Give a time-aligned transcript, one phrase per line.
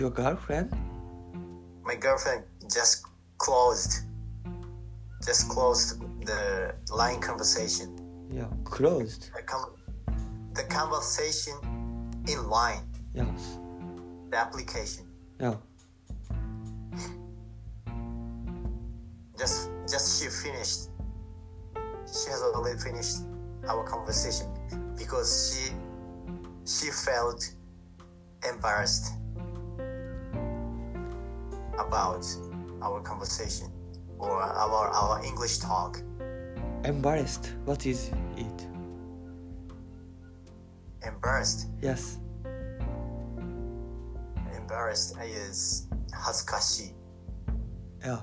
[0.00, 0.72] Your girlfriend?
[1.84, 3.04] My girlfriend just
[3.36, 4.06] closed,
[5.22, 7.98] just closed the line conversation.
[8.32, 9.30] Yeah, closed.
[9.36, 9.74] The, com-
[10.54, 11.52] the conversation
[12.26, 13.58] in line, Yes.
[14.30, 15.04] the application.
[15.38, 15.56] Yeah.
[19.38, 20.88] Just, just she finished.
[22.06, 23.18] She has already finished
[23.68, 24.46] our conversation
[24.96, 25.74] because she,
[26.64, 27.44] she felt
[28.50, 29.19] embarrassed
[31.77, 32.25] about
[32.81, 33.71] our conversation
[34.19, 36.01] or our our English talk.
[36.83, 37.53] Embarrassed.
[37.65, 38.67] What is it?
[41.01, 41.67] Embarrassed.
[41.81, 42.19] Yes.
[44.55, 46.93] Embarrassed is 恥ずかしい。
[48.01, 48.19] Yeah.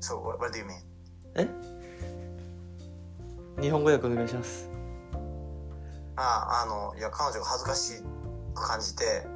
[0.00, 0.82] So what, what do you mean?
[1.36, 1.48] え
[3.62, 4.68] 日本語訳お願いします。
[6.16, 8.02] ああのいや彼女が恥ずかし
[8.54, 9.26] く感じて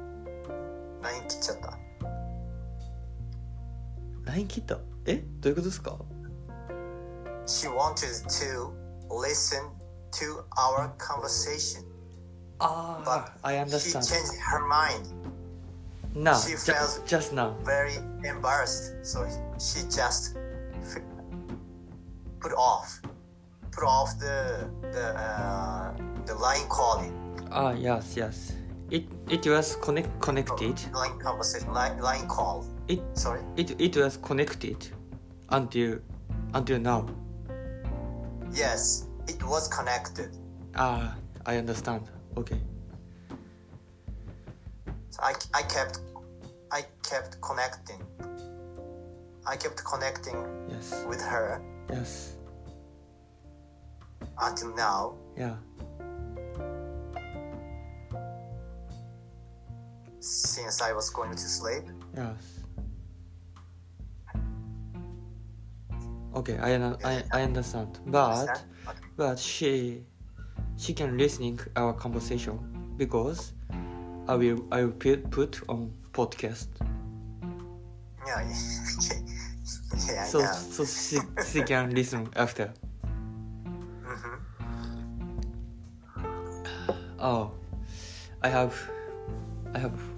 [1.03, 1.77] LINE 切っちゃった。
[4.31, 5.97] LINE 切ったえどういうことですか
[7.47, 8.71] She wanted to
[9.09, 9.63] listen
[10.11, 11.83] to our conversation,
[12.59, 13.09] あ but
[13.41, 14.03] あ、I she understand.
[14.03, 15.07] changed her mind.
[16.13, 17.55] Now, she ju- felt- just now.
[17.63, 19.25] Very embarrassed, so
[19.57, 20.35] she just
[20.83, 21.01] f-
[22.39, 23.01] put off,
[23.71, 25.91] put off the the uh,
[26.25, 27.11] the line calling,
[27.51, 28.53] Ah, yes, yes.
[28.94, 30.78] It it was connect connected.
[30.94, 32.64] line conversation, line, line call.
[32.86, 33.40] It Sorry.
[33.56, 34.86] it it was connected
[35.48, 35.98] until
[36.54, 37.08] until now.
[38.52, 40.30] Yes, it was connected.
[40.76, 42.02] Ah, I understand.
[42.36, 42.60] Okay.
[45.10, 45.98] So I, I kept
[46.70, 48.00] I kept connecting.
[49.44, 50.36] I kept connecting
[50.70, 51.04] Yes.
[51.08, 52.36] with her Yes.
[54.40, 55.14] until now.
[55.36, 55.56] Yeah.
[60.24, 61.84] Since I was going to sleep.
[62.16, 62.60] Yes.
[66.34, 67.98] Okay, I I, I understand.
[68.06, 68.70] But Understand?
[68.88, 68.98] Okay.
[69.16, 70.02] but she
[70.78, 72.58] she can listening our conversation
[72.96, 73.52] because
[74.26, 76.68] I will I will put put on podcast.
[78.26, 78.40] Yeah,
[80.08, 80.24] yeah, yeah.
[80.24, 82.72] So so she she can listen after.
[84.02, 84.40] Mhm.
[87.18, 87.52] Oh,
[88.42, 88.74] I have
[89.74, 90.13] I have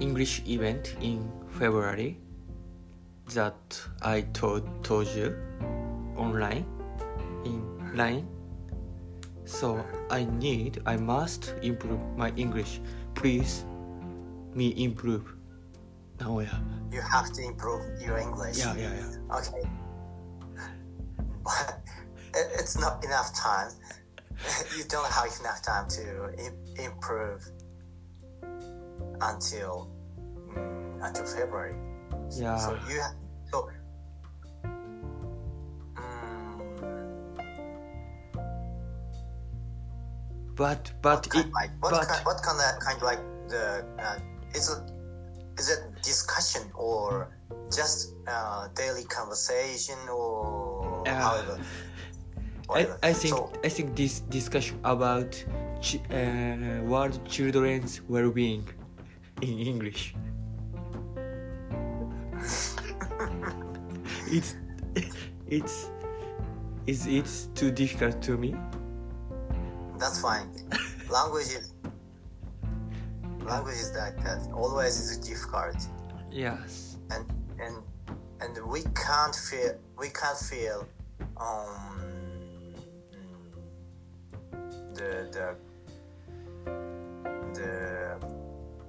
[0.00, 2.18] English event in February
[3.34, 5.36] that I told told you
[6.16, 6.64] online
[7.44, 8.26] in line.
[9.44, 12.80] So I need I must improve my English.
[13.14, 13.64] Please
[14.54, 15.34] me improve.
[16.20, 16.58] Now yeah.
[16.90, 18.58] You have to improve your English.
[18.58, 19.36] Yeah yeah yeah.
[19.36, 19.68] Okay.
[21.44, 21.80] But
[22.34, 23.70] it's not enough time.
[24.76, 26.30] you don't have enough time to
[26.82, 27.50] improve
[29.20, 29.90] until
[30.48, 31.74] mm, until February.
[32.36, 32.56] Yeah.
[32.56, 33.14] So you ha-
[33.50, 33.68] so.
[35.96, 36.58] Mm,
[40.56, 43.22] But but what kind, it like what but kind, what kind of kind of like
[43.48, 44.18] the uh,
[44.54, 44.82] is it
[45.58, 47.30] is it discussion or
[47.74, 51.58] just uh, daily conversation or Uh, however?
[52.70, 52.86] I.
[53.02, 55.32] I think So, I think this discussion about
[55.80, 58.64] ch- uh, world children's well-being
[59.42, 60.14] in English.
[64.30, 64.54] it's
[65.46, 65.90] it's
[66.86, 68.54] it's it's too difficult to me.
[69.98, 70.48] that's fine.
[71.10, 71.72] language is
[73.44, 74.48] language is like that.
[74.52, 75.76] Always is difficult,
[76.30, 76.96] Yes.
[77.10, 77.24] and
[77.60, 77.76] and
[78.40, 80.86] and we can't feel we can't feel
[81.36, 82.74] um
[84.94, 85.56] the the
[87.54, 88.38] the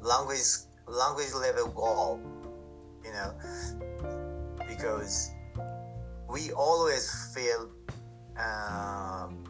[0.01, 2.19] language language level goal,
[3.03, 3.33] you know,
[4.67, 5.31] because
[6.29, 7.69] we always feel
[8.37, 9.43] um,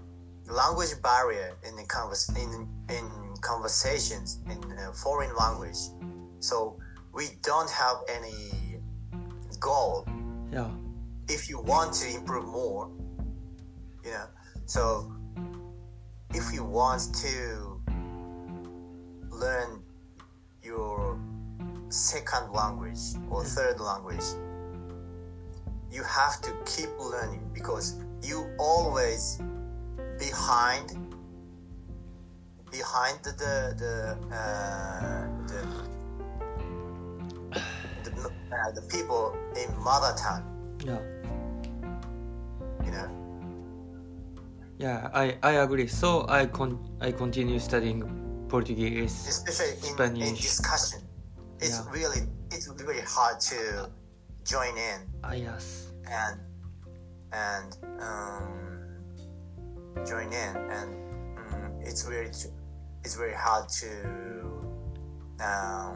[0.47, 5.77] language barrier in the convers in in conversations in uh, foreign language,
[6.39, 6.77] so
[7.13, 8.79] we don't have any
[9.59, 10.07] goal
[10.51, 10.69] Yeah.
[11.27, 12.89] if you want to improve more,
[14.03, 14.27] you know.
[14.65, 15.11] So
[16.33, 17.81] if you want to
[19.31, 19.81] learn
[20.69, 21.19] your
[21.89, 22.99] second language
[23.31, 24.27] or third language,
[25.91, 29.41] you have to keep learning because you always
[30.19, 30.87] behind
[32.71, 33.33] behind the
[33.83, 33.95] the
[34.35, 35.61] uh, the
[38.03, 40.45] the, uh, the people in mother tongue
[40.85, 41.01] Yeah.
[42.85, 43.09] you know
[44.79, 45.09] Yeah.
[45.13, 45.87] I I agree.
[45.87, 47.99] So I con I continue studying
[48.49, 50.41] Portuguese, especially in, in Spanish.
[50.41, 50.99] discussion.
[51.59, 51.91] It's Yeah.
[51.91, 53.89] really it's really hard to
[54.43, 55.91] join in Ah, yes.
[56.09, 56.39] and
[57.31, 57.69] and
[58.01, 58.47] um,
[60.05, 60.89] join in and
[61.37, 62.31] mm, it's really
[63.03, 63.91] it's very hard to
[65.39, 65.95] um,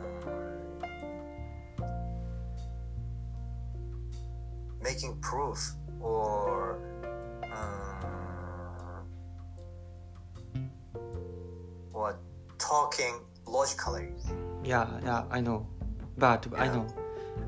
[4.82, 5.60] making proof
[6.00, 6.80] or
[7.52, 9.08] um,
[11.94, 12.20] or
[12.58, 14.10] talking logically.
[14.64, 15.68] Yeah, yeah, I know.
[16.18, 16.64] But yeah.
[16.64, 16.88] I know.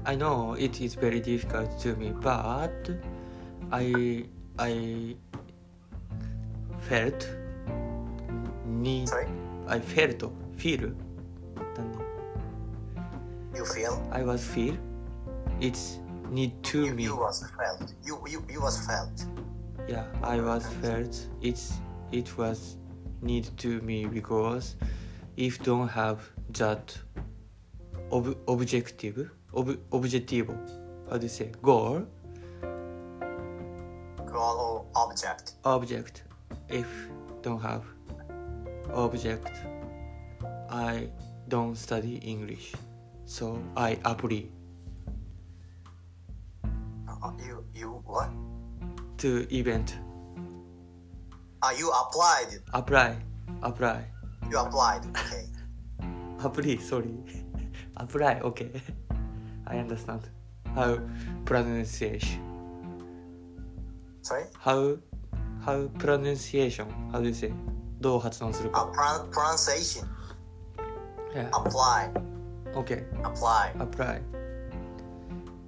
[0.05, 2.89] I know it is very difficult to me, but
[3.71, 4.25] I
[4.59, 5.15] I
[6.79, 7.27] felt
[8.65, 9.27] need Sorry?
[9.67, 10.23] I felt
[10.57, 10.91] feel
[13.55, 14.07] You feel?
[14.11, 14.77] I was feel.
[15.61, 15.99] It's
[16.29, 17.03] need to you, me.
[17.03, 17.93] You was felt.
[18.03, 19.25] You, you you was felt.
[19.87, 21.15] Yeah, I was felt.
[21.41, 21.79] It's
[22.11, 22.77] it was
[23.21, 24.75] need to me because
[25.37, 26.19] if don't have
[26.49, 26.97] that
[28.11, 30.49] ob- objective ob- objective
[31.09, 32.05] how do you say goal?
[34.25, 35.53] Goal or object?
[35.63, 36.23] Object.
[36.69, 36.87] If
[37.41, 37.83] don't have
[38.93, 39.51] object
[40.69, 41.09] I
[41.47, 42.73] don't study English.
[43.25, 44.45] So I apply
[47.07, 48.29] Uh, you you what?
[49.19, 49.97] To event
[51.65, 53.17] uh, you applied apply
[53.63, 54.05] apply
[54.51, 55.47] you applied okay
[56.43, 57.09] apply sorry
[57.97, 58.71] apply okay
[59.67, 60.21] I understand
[60.75, 60.97] how
[61.45, 62.41] pronunciation
[64.21, 64.97] sorry how
[65.65, 67.51] how pronunciation how do you say
[68.01, 70.05] どう発音する uh, か pron- pronunciation
[71.33, 72.11] yeah apply
[72.75, 74.21] okay apply apply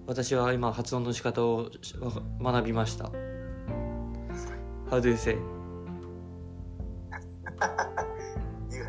[0.06, 1.70] 私は今発音の仕方を
[2.40, 3.10] わ学びました
[4.90, 5.38] How do you say?
[8.72, 8.88] you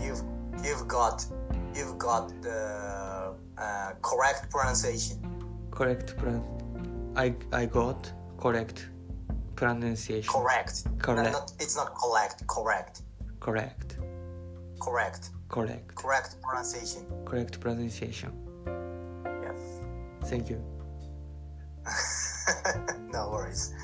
[0.00, 0.22] you've
[0.64, 1.24] you've got
[1.74, 5.18] you've got the uh, correct pronunciation.
[5.70, 6.42] Correct plan
[7.16, 8.88] I, I got correct
[9.56, 10.32] pronunciation.
[10.32, 10.84] Correct.
[10.98, 11.32] Correct.
[11.32, 13.02] Not, it's not correct correct.
[13.40, 13.98] Correct.
[14.80, 15.30] Correct.
[15.48, 15.94] Correct.
[15.94, 17.04] Correct pronunciation.
[17.24, 18.32] Correct pronunciation.
[19.42, 19.80] Yes.
[20.24, 20.62] Thank you.
[23.12, 23.74] No worries.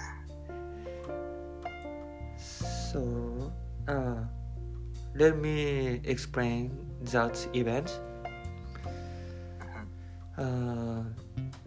[2.38, 3.00] So,
[3.88, 4.24] uh,
[5.14, 8.00] let me explain that event.
[10.36, 11.02] Uh,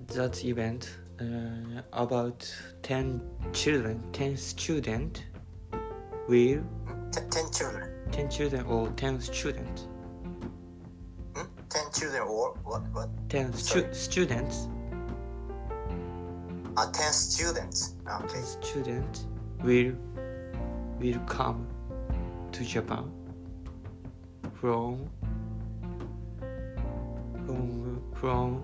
[0.08, 2.48] that event uh, about
[2.84, 3.22] 10
[3.54, 5.26] children, 10 student
[6.28, 6.62] will,
[7.12, 7.90] T- 10 children.
[8.12, 9.88] 10 children or 10 students,
[11.36, 11.42] hmm?
[11.70, 13.10] 10 children or what what?
[13.30, 14.68] 10 stu- students,
[16.78, 17.96] uh, 10 students.
[18.08, 18.34] Okay.
[18.36, 19.26] 10 students
[19.64, 19.94] will,
[21.00, 21.68] will come
[22.52, 23.06] to Japan
[24.60, 25.08] from,
[27.46, 28.64] from, from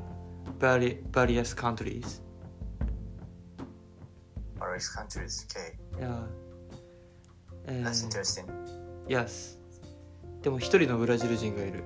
[0.60, 2.22] vari- various countries.
[4.60, 6.24] various countries okay Yeah.
[7.84, 8.46] that's And, interesting
[9.08, 9.58] yes.
[10.42, 11.84] でも一人のブラジル人がいる。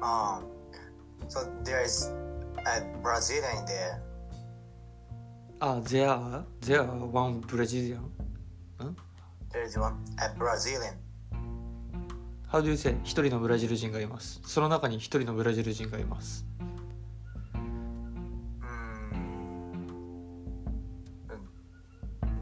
[0.00, 0.44] um
[1.28, 2.12] so there's
[2.64, 4.00] a Brazilian there
[5.60, 7.98] あ、there there are one Brazilian.
[9.51, 10.95] there's one a Brazilian
[12.53, 12.95] How do you say?
[13.03, 14.39] 一人のブラジル人がいます。
[14.45, 16.45] その中に一人のブラジル人がいます。
[17.51, 19.23] mm,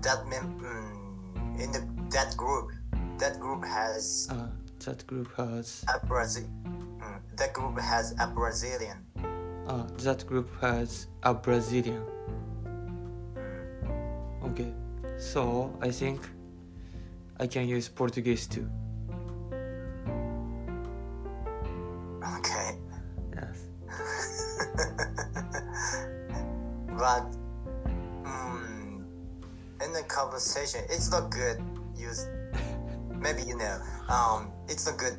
[0.02, 2.74] that mem- mm, in the that group
[3.20, 8.98] that group has あ、that group has, a Brazil mm, that group has a Brazilian
[9.66, 12.04] あ、that group has a Brazilian.
[14.44, 14.74] Okay.
[15.18, 16.20] So, I think
[17.39, 18.69] I can use Portuguese too.
[22.39, 22.79] okay
[23.35, 23.59] Yes.
[26.99, 27.25] but
[28.25, 29.05] mm,
[29.85, 31.63] in the conversation it's not good
[31.97, 32.27] use
[33.21, 35.19] maybe you know um it's not good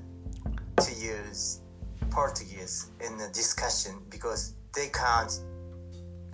[0.82, 1.62] to use
[2.10, 5.40] Portuguese in the discussion because they can't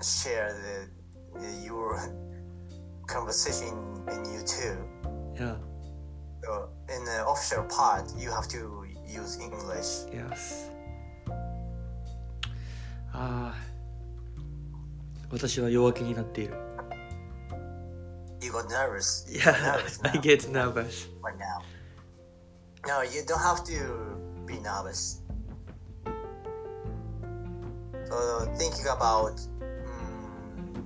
[0.02, 2.00] share the, the your
[3.08, 3.68] conversation
[4.12, 4.78] in you too
[5.36, 5.58] Yeah.
[6.43, 10.71] so in the official part you have to use English Yes.
[13.13, 13.55] ああ。
[15.31, 16.55] 私は弱気になっている。
[18.41, 20.21] you got nervous You Yeah, got nervous I now.
[20.21, 21.09] get nervous.
[21.23, 21.63] right now.
[22.87, 24.17] No, you don't have to
[24.47, 25.21] be nervous.
[28.07, 30.83] So thinking about mm,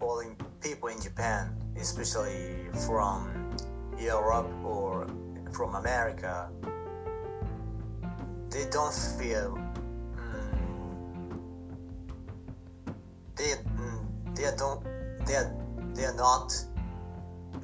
[0.00, 3.28] following people in Japan, especially from
[4.03, 5.07] Europe or
[5.53, 6.49] from America,
[8.49, 9.57] they don't feel
[10.15, 11.37] mm,
[13.35, 14.83] they mm, they don't
[15.25, 15.55] they are,
[15.93, 16.53] they are not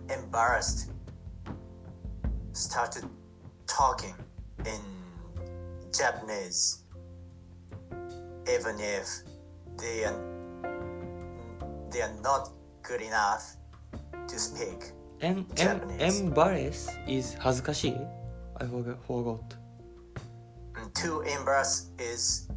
[0.10, 0.92] embarrassed.
[2.54, 3.06] Started
[3.68, 4.16] talking
[4.66, 4.82] in
[5.92, 6.84] Japanese.
[8.50, 9.08] Even if
[9.78, 10.20] they are
[11.92, 12.50] they are not
[12.82, 13.56] good enough
[14.28, 16.23] to speak em, em, Japanese.
[16.23, 17.93] embarrass is 恥ずかしい
[18.61, 19.39] I forgot, forgot.
[20.77, 22.49] And to embarrass is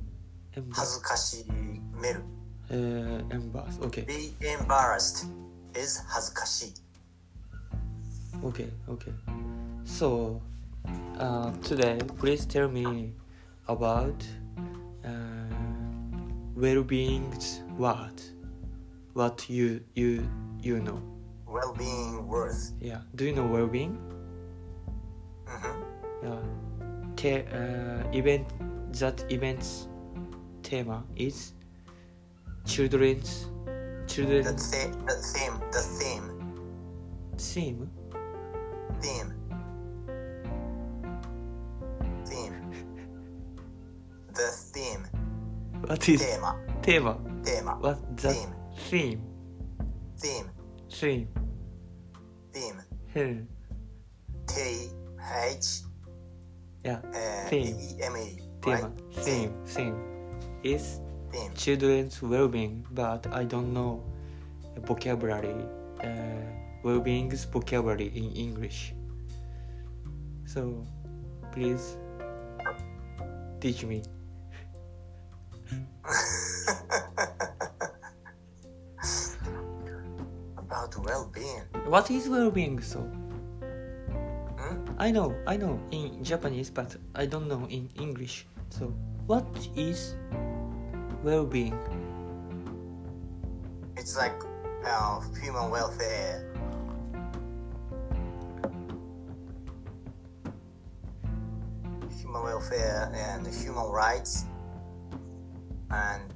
[0.53, 0.73] Embarrass.
[0.75, 1.45] 恥ずかし
[2.01, 2.21] める
[2.69, 3.79] Uh, embarrass.
[3.81, 4.03] Okay.
[4.05, 5.25] be embarrassed
[5.73, 6.73] is 恥ずかしい
[8.43, 8.69] Okay.
[8.87, 9.11] Okay.
[9.83, 10.41] So,
[11.17, 13.13] uh, today, please tell me
[13.67, 14.13] about
[15.03, 15.09] uh,
[16.55, 18.21] well-being's word.
[19.15, 20.21] What you you
[20.61, 20.99] you know?
[21.52, 22.72] well-being worth.
[22.80, 23.00] Yeah.
[23.14, 23.98] Do you know well-being?
[25.46, 26.26] Mm-hmm.
[26.26, 26.40] Yeah.
[27.16, 28.48] Te- uh, event
[28.98, 29.88] that event's
[30.62, 31.52] theme is
[32.64, 33.46] children's
[34.06, 34.44] children.
[34.44, 35.60] The, th- the theme.
[35.72, 36.26] The theme.
[37.38, 37.90] Theme.
[39.00, 39.34] Theme.
[42.24, 42.72] Theme.
[44.34, 45.06] the theme.
[45.86, 46.56] What is tema?
[46.82, 47.18] Tema.
[47.44, 47.76] Tema.
[47.80, 48.54] What the theme?
[48.88, 49.22] Theme.
[50.18, 50.50] Theme.
[50.90, 51.41] theme
[52.52, 53.48] theme.
[54.46, 54.88] T
[55.20, 55.82] H
[56.84, 57.00] Yeah.
[57.14, 57.76] uh, Theme.
[57.78, 58.74] E M E Theme.
[58.74, 59.52] right Theme.
[59.66, 59.96] Theme.
[60.62, 61.00] Is
[61.32, 64.02] theme children's well-being, but I don't know
[64.86, 65.54] vocabulary.
[66.02, 66.08] Uh,
[66.82, 68.94] well-being's vocabulary in English.
[70.44, 70.86] So,
[71.52, 71.96] please
[73.60, 74.02] teach me.
[81.92, 82.80] What is well-being?
[82.80, 83.00] So,
[84.56, 84.76] hmm?
[84.96, 88.46] I know, I know in Japanese, but I don't know in English.
[88.70, 88.94] So,
[89.26, 89.44] what
[89.76, 90.16] is
[91.22, 91.76] well-being?
[93.98, 94.40] it's like
[94.86, 96.48] uh, human welfare
[102.18, 104.46] human welfare and human rights
[105.90, 106.32] and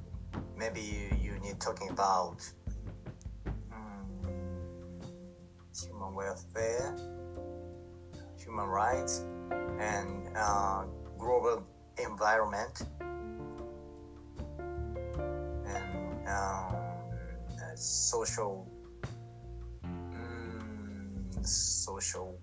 [0.55, 2.47] maybe you, you need talking about
[6.07, 6.95] human welfare
[8.37, 9.23] human rights
[9.79, 10.83] and uh,
[11.17, 11.63] global
[11.97, 12.81] environment.
[15.65, 16.75] And um,
[17.75, 18.67] social
[19.83, 22.39] mm, social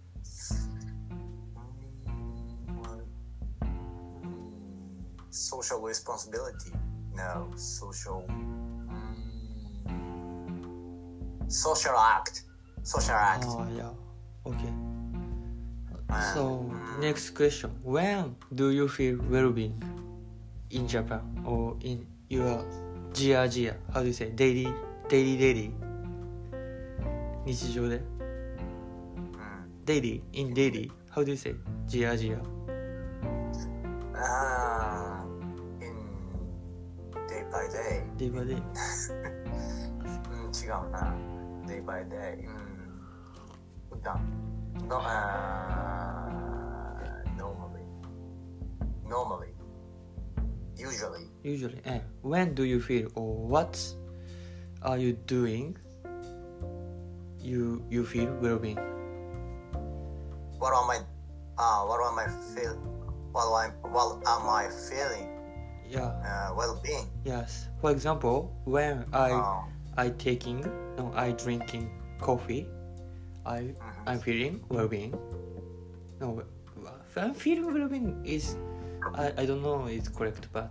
[5.31, 6.73] social responsibility
[7.15, 10.11] no social mm,
[11.51, 12.43] social act
[12.85, 13.91] social act Oh, yeah.
[14.47, 14.69] Okay.
[14.69, 17.71] And, So, mm, next question.
[17.83, 19.83] When do you feel well-being
[20.71, 22.63] in Japan or in your
[23.13, 23.75] jia jia?
[23.93, 24.31] How do you say?
[24.31, 24.69] Daily,
[25.09, 25.73] daily, daily.
[27.47, 28.03] 日常で mm,
[29.85, 30.91] daily in daily.
[31.11, 31.55] How do you say?
[31.87, 32.39] ジアジア
[34.17, 35.25] ah,
[35.81, 35.93] in
[37.29, 38.63] day by day day by day.
[40.33, 41.15] うん、違うな。
[41.67, 42.39] day by day。
[42.47, 42.64] うん。
[44.05, 44.21] No.
[44.89, 44.97] No.
[45.01, 46.29] Uh,
[47.39, 47.81] normally.
[49.09, 49.49] Normally.
[50.77, 51.25] Usually.
[51.43, 51.81] Usually.
[51.87, 52.01] Eh.
[52.21, 53.81] When do you feel or what
[54.83, 55.79] are you doing?
[57.41, 58.77] You you feel well-being.
[60.59, 61.01] What am I?
[61.57, 62.77] Uh, what am I feel?
[63.33, 65.29] What am I, what am I feeling?
[65.89, 66.13] Yeah.
[66.21, 67.09] Uh, well-being.
[67.25, 67.69] Yes.
[67.81, 69.65] For example, when I oh.
[69.97, 70.61] I taking
[70.97, 71.89] no I drinking
[72.21, 72.69] coffee,
[73.47, 73.73] I.
[73.81, 75.15] Mm I'm feeling well-being.
[76.21, 76.43] No,
[77.17, 78.57] I'm feeling well-being is
[79.15, 80.69] I I don't know it's correct, but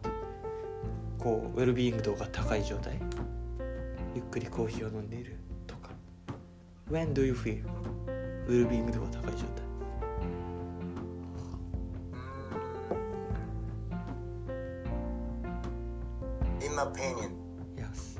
[1.19, 2.99] こう well-being 度が高い状態。
[4.15, 5.35] ゆっくりコーヒーを飲んでいる
[5.65, 5.89] とか。
[6.91, 7.63] When do you feel
[8.47, 9.63] well-being 度が高い状態
[16.59, 16.65] ？Mm.
[16.65, 17.31] In my opinion,
[17.77, 18.19] Yes.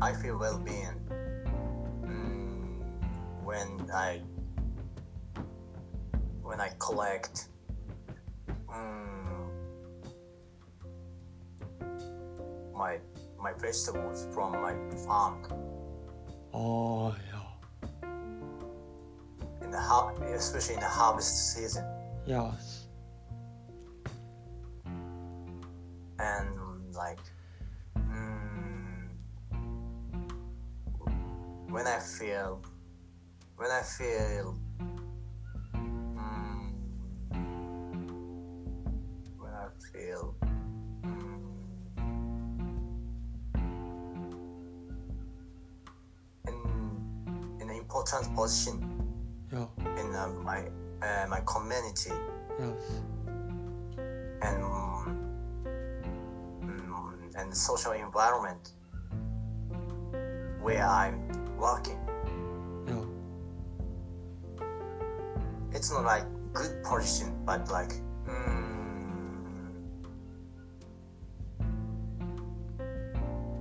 [0.00, 0.99] I feel well-being mm,
[3.92, 4.20] I
[6.42, 7.46] when I collect
[8.68, 9.50] um,
[12.74, 12.98] my
[13.40, 14.74] my vegetables from my
[15.06, 15.42] farm.
[16.52, 18.10] Oh yeah.
[19.62, 21.84] In the har- especially in the harvest season.
[22.26, 22.88] Yes.
[26.18, 27.20] And like
[27.96, 29.08] mm,
[31.68, 32.60] when I feel
[33.60, 34.56] when I feel
[35.74, 36.72] mm,
[39.36, 40.34] when I feel
[41.04, 41.44] mm,
[46.48, 46.56] in
[47.60, 48.80] in an important position
[49.52, 49.66] Yeah.
[50.00, 50.60] in uh, my
[51.02, 52.14] uh, my community
[52.58, 52.82] Yes.
[54.40, 54.64] and
[56.64, 58.72] mm, and social environment
[60.62, 62.09] where I'm working.
[65.80, 67.88] It's not like good position, but like
[68.28, 69.72] mm,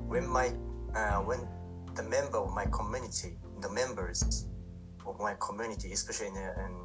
[0.05, 0.51] when my
[0.93, 1.47] uh, when
[1.95, 4.47] the member of my community, the members
[5.07, 6.75] of my community, especially in, in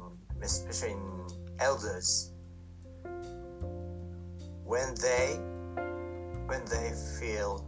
[0.41, 1.27] especially in
[1.59, 2.31] elders,
[4.63, 5.35] when they
[6.47, 7.67] when they feel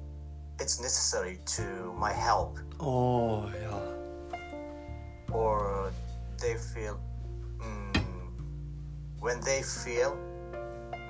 [0.61, 5.35] it's necessary to my help Oh, yeah.
[5.35, 5.91] or
[6.39, 6.97] they feel
[9.19, 10.17] when they feel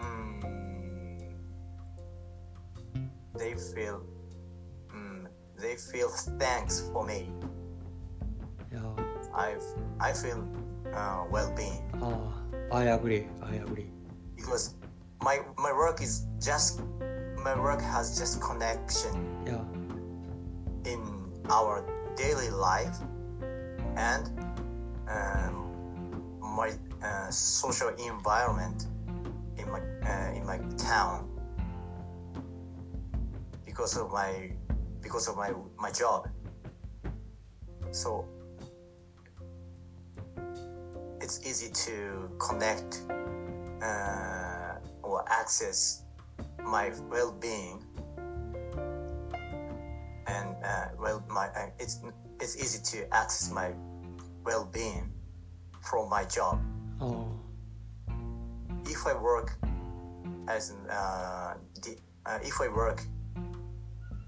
[0.02, 0.42] mm,
[3.38, 4.02] they feel
[4.94, 5.28] mm,
[5.60, 6.10] they feel
[6.40, 7.30] thanks for me
[8.72, 8.94] Yeah.
[9.34, 9.56] i
[10.00, 10.42] i feel
[10.94, 12.34] uh, well-being Ah,
[12.72, 13.28] I agree.
[13.42, 13.90] I agree.
[14.36, 14.76] because
[15.22, 16.82] my my work is just
[17.44, 19.14] my work has just connection
[19.46, 19.64] Yeah.
[20.92, 21.00] in
[21.50, 21.84] our
[22.16, 22.98] daily life
[23.96, 24.24] and
[25.08, 25.56] um,
[26.42, 26.72] my
[27.04, 28.88] uh, social environment
[29.58, 31.30] in my uh, in my town
[33.66, 34.52] because of my
[35.02, 36.30] because of my my job.
[37.92, 38.26] So
[41.22, 43.04] it's easy to connect
[43.82, 46.04] uh, or access
[46.64, 47.84] my well-being
[50.28, 52.02] and uh, well my uh, it's
[52.40, 53.72] it's easy to access my
[54.44, 55.12] well-being
[55.82, 56.60] from my job
[57.00, 57.28] Oh,
[58.86, 59.58] if i work
[60.48, 63.02] as uh, the, uh, if i work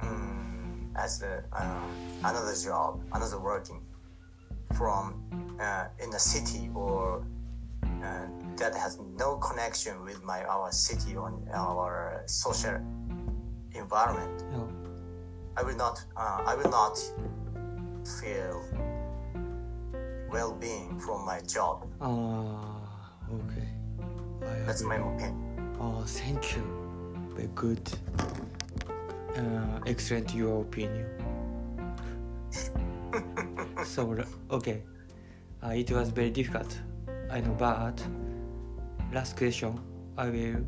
[0.01, 1.87] um, as a, uh,
[2.23, 3.81] another job another working
[4.75, 5.23] from
[5.59, 7.25] uh, in a city or
[8.03, 8.25] uh,
[8.57, 12.75] that has no connection with my our city or our social
[13.73, 14.89] environment yeah.
[15.59, 16.01] I will not.
[16.15, 16.97] Uh, I will not
[18.21, 18.63] feel
[20.31, 21.87] well-being from my job.
[22.01, 23.67] Ah, okay.
[24.41, 24.97] I That's agree.
[24.97, 25.77] my opinion.
[25.79, 26.63] Oh, thank you.
[27.35, 27.89] Very good.
[29.35, 31.07] Uh, excellent your opinion.
[33.85, 34.17] so
[34.51, 34.83] okay,
[35.63, 36.77] uh, it was very difficult.
[37.29, 38.03] I know, but
[39.13, 39.79] last question,
[40.17, 40.65] I will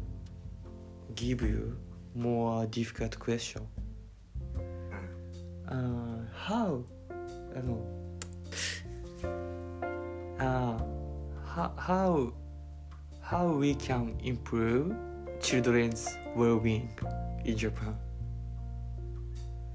[1.16, 1.78] give you
[2.16, 3.68] more difficult question.
[5.68, 6.84] Uh, how,
[7.56, 8.01] I know,
[10.42, 10.78] uh,
[11.46, 12.34] how, how
[13.22, 14.94] how we can improve
[15.40, 16.90] children's well-being
[17.46, 17.96] in Japan.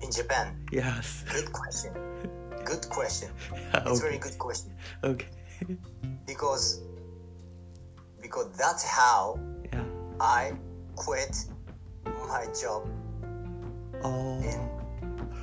[0.03, 1.25] In Japan, Yes.
[1.33, 1.93] good question.
[2.65, 3.31] Good question.
[3.53, 4.01] Yeah, It's okay.
[4.09, 4.73] very good question
[5.05, 5.27] okay.
[6.27, 6.81] because
[8.21, 9.39] because that's how
[9.73, 9.85] Yeah.
[10.21, 10.53] I
[10.97, 11.35] quit
[12.29, 12.83] my job
[14.03, 14.39] Oh.
[14.43, 14.61] in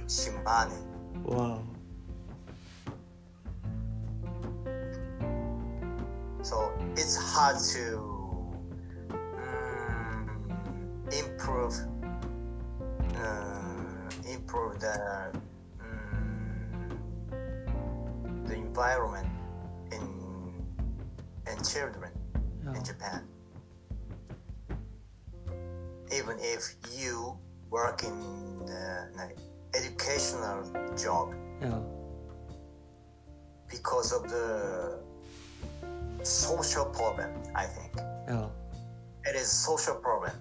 [0.05, 0.77] Shimane.
[1.23, 1.63] Wow.
[6.43, 8.51] So it's hard to
[9.39, 10.27] mm,
[11.23, 11.73] improve
[13.15, 15.31] uh, improve the
[15.79, 16.97] mm,
[18.45, 19.27] the environment
[19.91, 20.03] in
[21.47, 22.11] in children
[22.75, 23.23] in Japan.
[26.11, 27.37] Even if you
[27.71, 29.31] work in an
[29.73, 30.61] educational
[30.97, 31.79] job, Yeah.
[33.69, 34.99] because of the
[36.23, 37.93] social problem, I think.
[38.27, 38.47] Yeah.
[39.25, 40.31] It is social problem.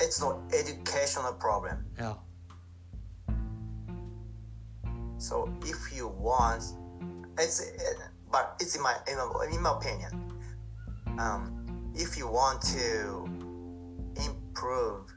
[0.00, 1.86] It's not educational problem.
[1.98, 2.14] Yeah.
[5.18, 6.62] So if you want,
[7.38, 7.72] it's
[8.30, 10.32] but it's in my in my, in my opinion.
[11.18, 13.24] Um, if you want to
[14.26, 15.14] improve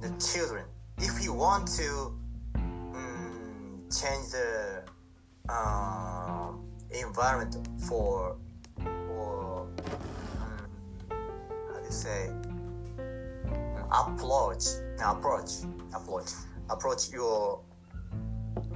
[0.00, 0.64] the children,
[0.98, 2.18] if you want to
[2.56, 4.82] mm, change the
[5.48, 7.56] um, environment
[7.88, 8.36] for
[11.92, 12.30] say
[13.92, 14.64] approach
[15.04, 15.50] approach
[15.94, 16.30] approach
[16.70, 17.60] approach your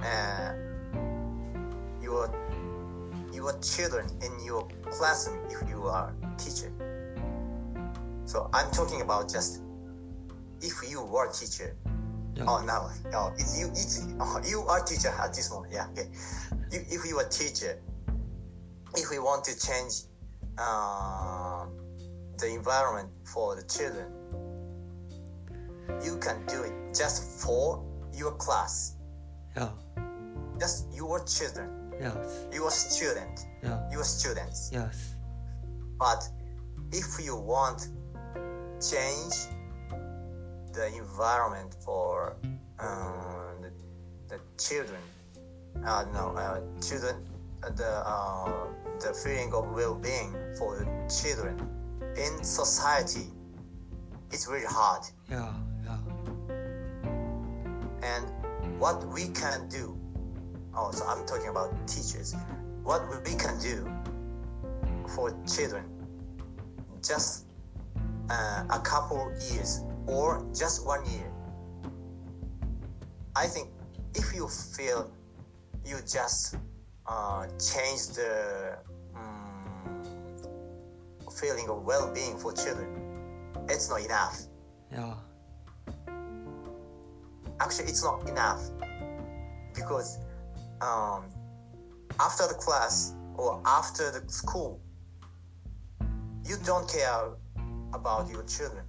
[0.01, 0.53] uh,
[2.01, 2.31] your
[3.33, 6.71] your children in your classroom if you are teacher.
[8.25, 9.61] So i'm talking about just
[10.61, 11.75] if you were teacher
[12.35, 12.45] Yeah.
[12.47, 16.09] oh no oh it's you it's oh, you are teacher at this moment yeah okay.
[16.71, 17.79] You, if you are teacher
[18.95, 20.03] if we want to change
[20.57, 21.65] uh,
[22.37, 24.07] the environment for the children,
[26.03, 28.95] you can do it just for your class,
[29.55, 29.69] Yeah.
[30.59, 31.69] just your children,
[31.99, 32.45] Yes.
[32.53, 33.89] your student, Yeah.
[33.91, 34.69] your students.
[34.71, 35.15] Yes.
[35.97, 36.29] But
[36.91, 37.87] if you want
[38.79, 39.35] change
[40.73, 42.35] the environment for
[42.79, 43.71] um, the,
[44.27, 45.01] the children,
[45.83, 47.15] uh, no, uh, children,
[47.63, 48.67] uh, the uh,
[48.99, 51.55] the feeling of well-being for the children
[52.17, 53.27] in society,
[54.31, 55.03] it's really hard.
[55.29, 55.53] Yeah.
[55.83, 55.97] Yeah.
[58.03, 59.97] And what we can do,
[60.75, 62.35] oh, so I'm talking about teachers.
[62.83, 63.87] What we can do
[65.15, 65.85] for children,
[67.03, 67.45] just
[68.29, 71.31] uh, a couple years or just one year.
[73.35, 73.69] I think
[74.15, 75.11] if you feel
[75.85, 76.55] you just
[77.05, 78.77] uh, change the
[81.39, 82.89] feeling of well-being for children,
[83.69, 84.37] it's not enough.
[84.91, 85.13] Yeah.
[87.59, 88.61] actually it's not enough
[89.73, 90.19] because
[90.81, 91.25] um,
[92.19, 94.79] after the class or after the school
[96.45, 97.19] you don't care
[97.93, 98.85] about your children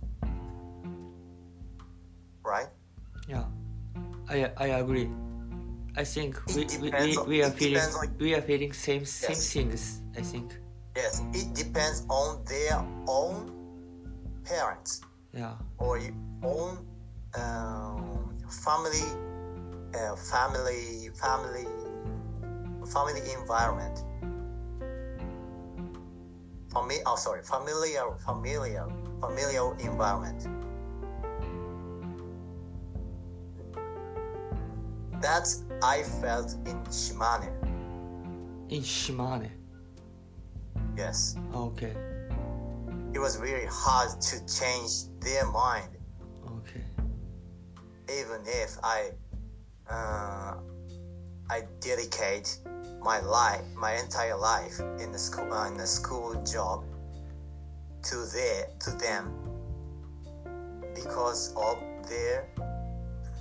[2.45, 2.69] right
[3.29, 3.45] Yeah.
[4.29, 5.09] I I agree.
[5.97, 9.53] I think we we, we, we are feeling on- we are feeling same same Yes.
[9.55, 9.83] things.
[10.21, 10.49] I think.
[10.97, 13.53] Yes it depends on their own
[14.45, 15.01] parents
[15.33, 15.55] Yeah.
[15.79, 16.79] or your own
[17.35, 19.05] um, family
[19.95, 21.67] uh, family family
[22.93, 24.05] family environment
[26.71, 28.87] Fami- oh sorry familiar familiar
[29.21, 30.47] familial environment
[35.21, 37.51] that's i felt in shimane
[38.71, 39.49] In Shimane.
[40.98, 41.94] yes Okay.
[43.14, 45.90] it was really hard to change their mind
[46.60, 46.84] Okay.
[48.10, 49.12] even if I
[49.90, 50.56] uh,
[51.50, 52.58] I dedicate
[53.04, 56.84] my life, my entire life in the school uh, in the school job
[58.04, 59.34] to their to them
[60.96, 62.48] because of their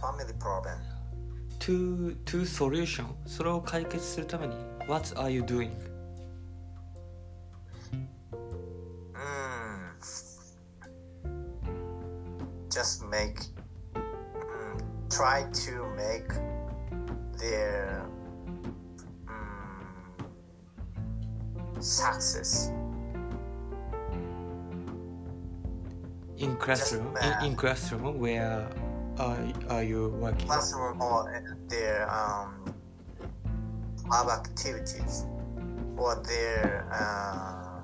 [0.01, 0.79] family problem.
[1.61, 4.55] To to solution それを解決するために
[4.89, 5.71] What are you doing?
[12.78, 13.40] Just make
[13.96, 16.30] mm, try to make
[17.40, 18.06] their
[19.26, 20.22] mm,
[21.84, 22.70] success
[26.38, 27.18] In classroom.
[27.18, 28.70] In, in classroom where
[29.18, 29.40] are
[29.72, 30.46] are you working?
[30.48, 31.26] classroom or
[31.70, 32.64] their um,
[34.08, 35.26] lab activities
[35.98, 37.82] or their uh,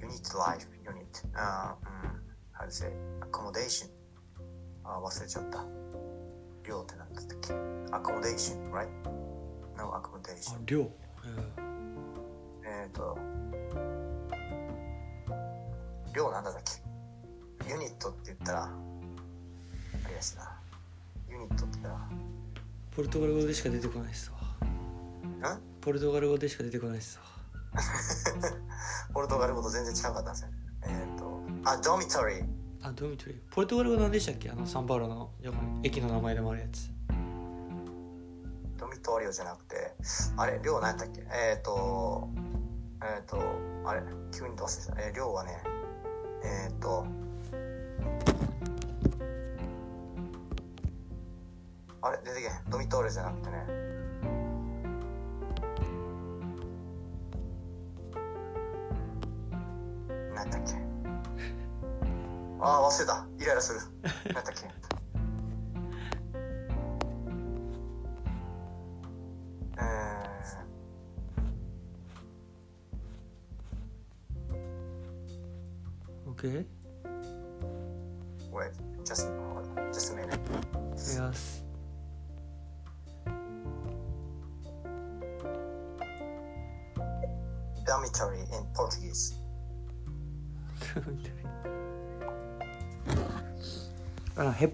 [0.00, 1.72] unit life unit uh,
[2.68, 3.88] mm, how to say accommodation
[4.84, 5.64] あ忘れちゃった。
[6.64, 7.52] 寮って何だったっけ
[7.96, 8.88] ？accommodation right?
[9.76, 10.90] No あ accommodation 寮。
[12.64, 13.18] えっ、ー、と
[16.14, 16.54] 寮なんだっ
[17.64, 17.70] け？
[17.70, 18.70] ユニットって言ったらあ
[20.08, 20.58] れやしな。
[21.30, 22.08] ユニットって言ったら。
[22.94, 24.38] ポルトガル語でしか出てこないっすわ。
[25.54, 27.24] んポルトガル語でしか出てこないっすわ。
[29.12, 30.48] ポルトガル語と全然違かったんですよ。
[30.82, 32.57] えっ、と、あ、ドミトリー。
[32.82, 33.38] あ、ドミトリー。
[33.50, 34.50] ポルトガル語なんでしたっけ？
[34.50, 35.30] あのサンパウロの
[35.82, 36.90] 駅の名前でもあるやつ。
[38.78, 39.92] ドミトリオじゃなくて、
[40.36, 41.22] あれ、寮何やったっけ？
[41.22, 42.28] えっ、と、
[43.02, 43.38] えっ、と、
[43.84, 44.94] あれ、急にどうせした。
[45.00, 45.60] えー、寮はね、
[46.44, 47.04] えっ、と、
[52.00, 52.48] あれ、出てけ。
[52.70, 53.97] ドミトリオじゃなくてね。
[62.68, 63.26] ああ、忘れた。
[63.40, 63.80] イライラする。
[64.26, 64.77] 何だっけ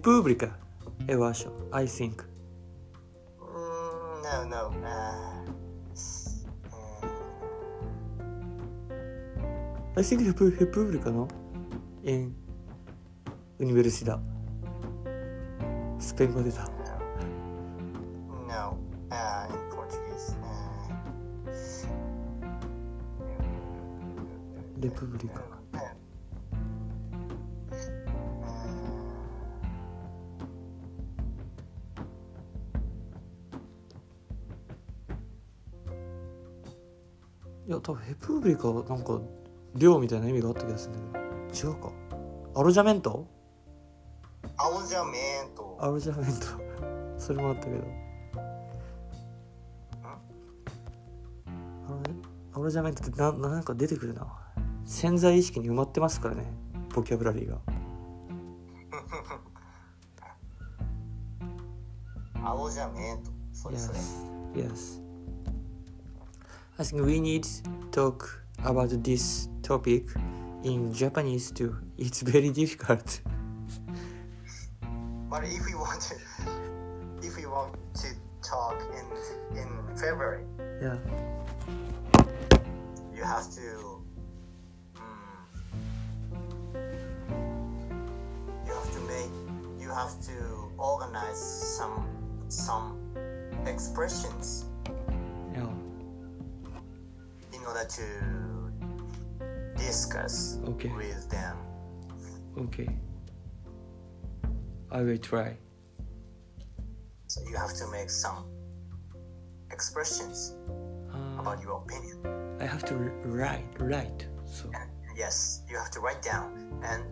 [0.05, 0.53] República,
[1.07, 1.51] eu acho.
[1.73, 2.23] I think.
[3.39, 4.69] Mm, no, no.
[4.69, 5.41] Uh,
[9.97, 10.21] I think
[10.59, 11.27] República, não?
[12.03, 12.35] Em
[13.59, 14.21] Universidade.
[15.97, 16.69] スペイン語出た。
[18.47, 18.77] No.
[19.09, 20.37] Uh, in Portuguese.
[20.39, 20.85] Uh...
[24.79, 25.64] República.
[37.85, 39.21] 多分レプブリカはなんか
[39.75, 41.91] 寮みたいな意味があった気がするんだけど違うか
[42.55, 43.27] アロジャメント？
[44.57, 45.11] アロジャメ
[45.45, 45.77] ント。
[45.79, 46.45] アロジャメント
[47.21, 47.83] それもあったけど
[52.53, 54.25] アロジャメントってななんか出てくるな
[54.85, 56.45] 潜在意識に埋まってますからね
[56.95, 57.59] ボキャブラリーが
[62.49, 63.31] アロジャメント。
[63.53, 63.99] それそれ。
[63.99, 64.71] Yes.
[64.71, 65.04] Yes.
[66.77, 67.47] I think we need
[67.91, 70.05] talk about this topic
[70.63, 71.77] in Japanese too.
[71.97, 73.21] It's very difficult.
[75.29, 76.15] But if we want to,
[77.25, 78.07] if we want to
[78.43, 80.43] talk in in February,
[80.81, 80.97] Yeah.
[83.15, 84.01] you have to.
[84.95, 85.41] mm,
[88.67, 89.31] you have to make.
[89.79, 91.39] You have to organize
[91.77, 92.05] some
[92.49, 92.99] some
[93.65, 94.64] expressions
[97.87, 98.71] to
[99.77, 100.89] discuss Okay.
[100.95, 101.57] with them.
[102.57, 102.89] Okay.
[104.91, 105.57] I will try.
[107.27, 108.45] So you have to make some
[109.71, 110.55] expressions
[111.15, 112.17] Uh, about your opinion.
[112.59, 114.27] I have to write, write.
[114.45, 116.51] So And yes, you have to write down
[116.83, 117.03] and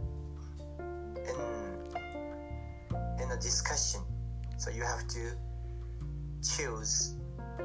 [1.30, 1.40] in
[3.22, 4.02] in a discussion,
[4.58, 5.24] so you have to
[6.44, 7.16] choose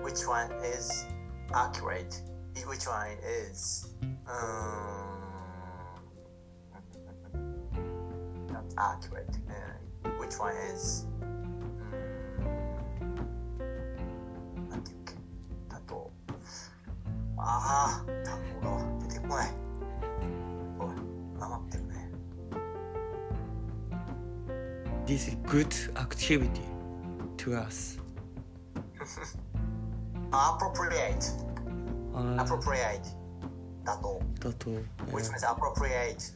[0.04, 1.04] which one is
[1.52, 2.22] accurate,
[2.67, 3.17] which one
[3.49, 3.93] is
[4.27, 5.13] um,
[8.51, 11.07] not accurate, uh, which one is
[14.55, 15.13] うんなんていうっけ
[15.69, 16.11] だと
[17.37, 19.51] ああ単語が出てこない
[20.79, 20.87] おい
[21.39, 22.09] 余ってるね
[25.05, 26.61] this is good activity
[27.37, 27.99] to us.
[30.31, 31.46] appropriate
[32.13, 33.01] あ appropriate
[33.83, 34.69] だとだと、
[35.11, 36.33] which means appropriate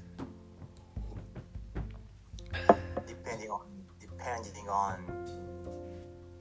[3.05, 3.61] depending on
[3.99, 4.97] depending on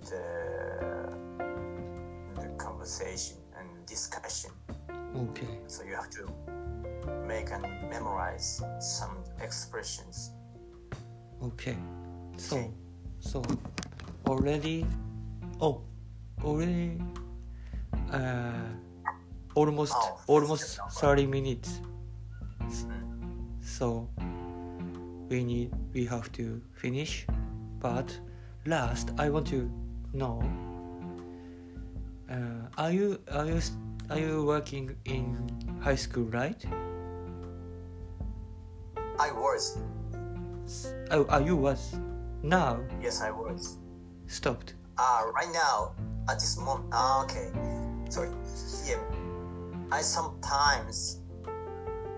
[0.03, 0.17] the
[2.41, 4.51] the conversation and discussion
[5.15, 5.47] Okay.
[5.67, 6.27] so you have to
[7.27, 10.33] make and memorize some expressions
[11.43, 11.77] Okay.
[12.39, 12.71] So, Okay.
[13.21, 13.43] so
[14.27, 14.87] already,
[15.61, 15.83] oh,
[16.43, 16.99] already,
[18.11, 18.73] uh,
[19.56, 21.82] almost, Oh, almost thirty minutes.
[23.62, 24.10] So
[25.30, 27.26] we need, we have to finish.
[27.80, 28.18] But
[28.66, 29.72] last, I want to
[30.14, 30.42] know.
[32.30, 33.60] Uh, are you, are you,
[34.10, 35.36] are you working in
[35.82, 36.64] high school, right?
[39.20, 39.78] I was
[41.12, 41.96] Oh, are you was
[42.44, 43.78] now yes I was
[44.28, 44.76] stopped?
[44.98, 45.94] Uh, right now,
[46.30, 47.52] at this moment, ah, okay.
[48.10, 48.30] Sorry.
[48.88, 49.00] Yeah,
[49.92, 51.20] I sometimes,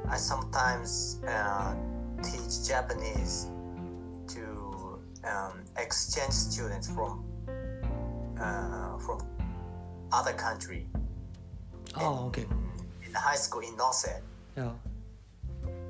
[0.07, 1.75] I sometimes uh,
[2.21, 3.47] teach Japanese
[4.27, 7.25] to um, exchange students from
[8.39, 9.25] uh, from
[10.11, 10.85] other country.
[11.95, 12.45] Oh, okay.
[13.05, 14.05] In the high school in Nose
[14.55, 14.71] Yeah.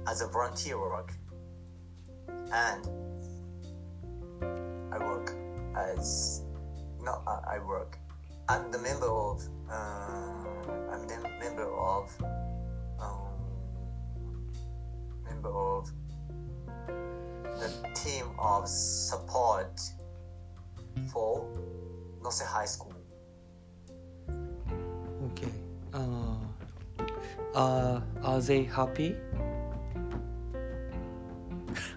[0.08, 1.14] as a volunteer work,
[2.54, 2.88] and
[4.94, 5.36] I work
[5.76, 6.44] as
[7.02, 7.98] no, I, I work.
[8.48, 9.42] I'm the member of.
[9.70, 10.43] Uh,
[10.92, 12.12] I'm the member of.
[13.00, 13.34] Um,
[15.26, 15.92] member of
[17.60, 19.80] the team of support
[21.12, 21.46] for
[22.24, 22.94] Nose High School.
[25.32, 25.52] Okay.
[25.94, 26.36] Uh,
[27.56, 29.16] uh, are they happy?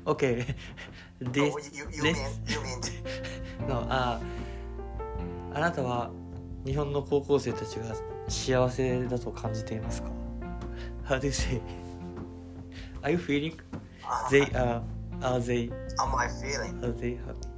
[0.07, 0.44] okay.
[1.20, 2.81] this, oh, you, you this, mean you mean
[3.66, 4.20] no, あ
[5.55, 6.11] あなたは
[6.66, 7.94] 日本の高校生たちが
[8.29, 10.11] 幸せだと感じていますか
[11.09, 11.61] How do you say?
[13.03, 13.57] Are you feeling
[14.03, 14.83] uh, they are
[15.23, 16.83] are they am I feeling?
[16.85, 17.49] are they happy?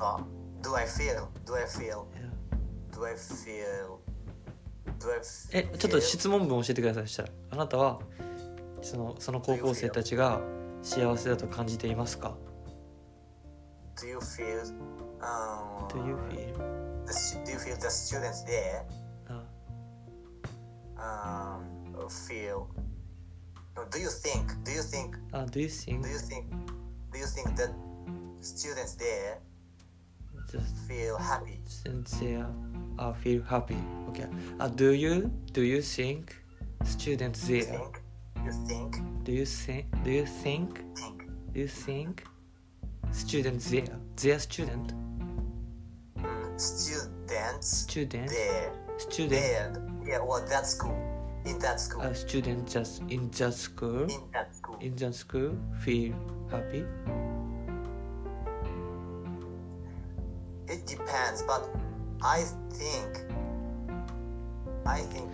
[0.00, 0.22] Uh,
[0.62, 1.28] do I feel?
[1.46, 2.06] Do I feel?
[2.92, 3.98] Do I feel?
[5.00, 5.52] Do I feel?
[5.52, 8.00] えちょっと質問文教えてくださいそしたらあなたは
[8.82, 10.40] そのその高校生たちが
[10.82, 12.36] 幸せだと感じていますか
[13.96, 14.60] Do you feel?
[15.20, 16.56] Um, Do you feel?
[17.44, 19.03] Do you feel the students there あ
[21.04, 22.68] um, feel?
[23.76, 24.46] No, do you think?
[24.64, 25.16] Do you think?
[25.32, 26.46] あ Do you think Do you think?
[27.12, 27.70] Do you think that
[28.40, 29.38] students there
[30.52, 31.58] just feel happy?
[31.66, 32.46] sincere
[32.98, 33.76] uh, feel happy
[34.08, 34.28] okay
[34.60, 36.36] uh, do you do you think
[36.84, 38.02] students Do you there think?
[38.44, 39.24] You think?
[39.24, 39.86] Do you think?
[40.04, 40.70] Do you think?
[40.94, 41.18] Think.
[41.52, 42.24] Do you think?
[43.12, 44.92] Students there, their student,
[46.18, 48.72] Mm, students student, there.
[48.98, 49.82] Student, There.
[50.06, 50.96] Yeah, well, that school.
[51.44, 52.00] In that school.
[52.00, 54.78] a student just in that school, in that school.
[54.80, 56.14] in that school feel
[56.50, 56.86] happy.
[60.66, 61.68] It depends, but
[62.22, 63.26] I think
[64.86, 65.30] I think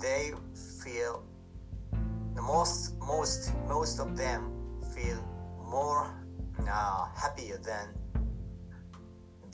[0.00, 0.32] they
[0.82, 1.22] feel
[2.34, 4.50] the most most most of them
[4.94, 5.22] feel
[5.70, 6.10] more
[6.68, 7.94] uh, happier than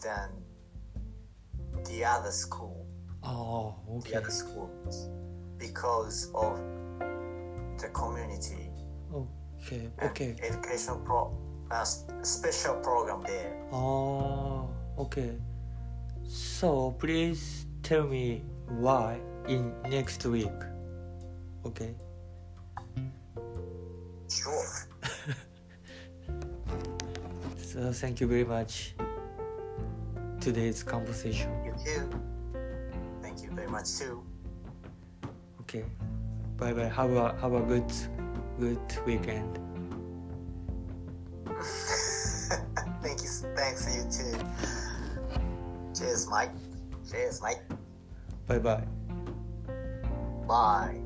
[0.03, 0.31] than
[1.85, 2.84] the other school
[3.27, 5.09] Oh, the other schools
[5.59, 6.59] because of
[7.79, 8.71] the community
[9.13, 10.37] okay, okay.
[10.43, 11.33] education pro
[11.71, 11.85] uh,
[12.23, 15.33] special program there Oh, okay.
[16.23, 20.53] So please tell me why in next week.
[21.67, 21.95] Okay.
[24.31, 24.89] sure
[27.57, 28.95] So thank you very much.
[30.41, 31.51] Today's conversation.
[31.65, 32.34] you too
[33.55, 34.25] very much too
[35.62, 35.85] Okay.
[36.57, 36.88] Bye bye.
[36.88, 37.90] Have a have a good
[38.61, 39.59] good weekend.
[43.03, 43.29] Thank you.
[43.57, 44.38] Thanks you too.
[45.97, 46.53] Cheers, Mike.
[47.11, 47.62] Cheers, Mike.
[48.47, 48.85] Bye bye.
[50.47, 51.04] Bye.